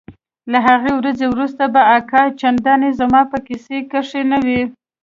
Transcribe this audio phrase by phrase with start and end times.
[0.51, 4.47] له هغې ورځې وروسته به اکا چندانې زما په کيسه کښې نه و.